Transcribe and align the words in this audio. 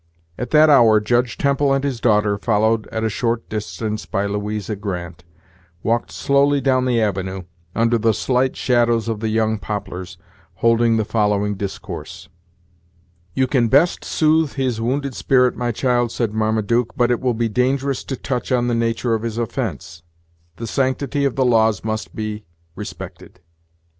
At 0.35 0.49
that 0.49 0.67
hour 0.67 0.99
Judge 0.99 1.37
Temple 1.37 1.71
and 1.71 1.83
his 1.83 2.01
daughter, 2.01 2.35
followed 2.39 2.87
at 2.87 3.03
a 3.03 3.07
short 3.09 3.47
distance 3.49 4.07
by 4.07 4.25
Louisa 4.25 4.75
Grant, 4.75 5.23
walked 5.83 6.11
slowly 6.11 6.59
down 6.59 6.85
the 6.85 6.99
avenue, 6.99 7.43
under 7.75 7.99
the 7.99 8.11
slight 8.15 8.55
shadows 8.55 9.07
of 9.07 9.19
the 9.19 9.29
young 9.29 9.59
poplars, 9.59 10.17
holding 10.55 10.97
the 10.97 11.05
following 11.05 11.53
discourse: 11.53 12.29
"You 13.35 13.45
can 13.45 13.67
best 13.67 14.03
soothe 14.03 14.53
his 14.53 14.81
wounded 14.81 15.13
spirit, 15.13 15.55
my 15.55 15.71
child," 15.71 16.11
said 16.11 16.33
Marmaduke; 16.33 16.93
"but 16.97 17.11
it 17.11 17.19
will 17.21 17.35
be 17.35 17.47
dangerous 17.47 18.03
to 18.05 18.15
touch 18.15 18.51
on 18.51 18.67
the 18.67 18.73
nature 18.73 19.13
of 19.13 19.21
his 19.21 19.37
offence; 19.37 20.01
the 20.55 20.65
sanctity 20.65 21.25
of 21.25 21.35
the 21.35 21.45
laws 21.45 21.83
must 21.83 22.15
be 22.15 22.43
respected." 22.75 23.39